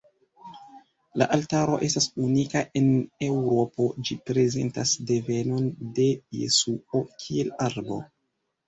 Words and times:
La 1.21 1.27
altaro 1.35 1.75
estas 1.87 2.07
unika 2.29 2.63
en 2.81 2.89
Eŭropo, 3.27 3.87
ĝi 4.09 4.19
prezentas 4.31 4.95
devenon 5.13 5.71
de 6.01 6.11
Jesuo, 6.41 7.05
kiel 7.23 7.59
arbo. 7.71 8.03